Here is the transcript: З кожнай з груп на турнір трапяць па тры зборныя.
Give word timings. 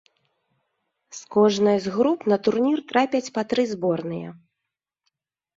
З 1.17 1.27
кожнай 1.35 1.77
з 1.83 1.87
груп 1.97 2.25
на 2.33 2.37
турнір 2.47 2.79
трапяць 2.93 3.33
па 3.37 3.41
тры 3.53 3.63
зборныя. 3.73 4.29